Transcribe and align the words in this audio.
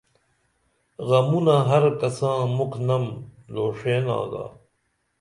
غمونا 1.07 1.55
ہر 1.69 1.83
کساں 1.99 2.39
مُکھ 2.55 2.79
نم 2.87 3.03
لُوݜین 3.53 4.05
آگا 4.19 4.45